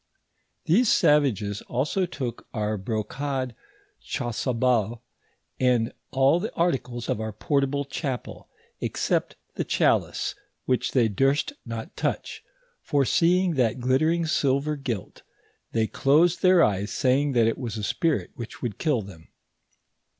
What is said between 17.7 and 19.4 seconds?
a spirit which would kill them.